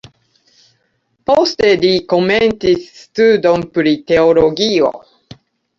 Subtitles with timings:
[1.29, 4.93] Poste li komencis studon pri teologio.